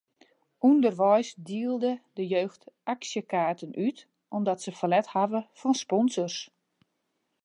[0.69, 2.61] Underweis dielde de jeugd
[2.93, 3.99] aksjekaarten út
[4.37, 6.37] omdat se ferlet hawwe fan sponsors.